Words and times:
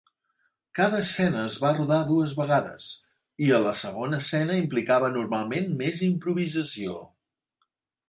Cada 0.77 1.01
escena 1.03 1.43
es 1.49 1.57
va 1.63 1.73
rodar 1.75 1.99
dues 2.07 2.33
vegades, 2.39 2.89
i 3.49 3.51
la 3.67 3.77
segona 3.85 4.23
escena 4.25 4.59
implicava 4.65 5.15
normalment 5.21 5.73
més 5.85 6.05
improvisació. 6.13 7.01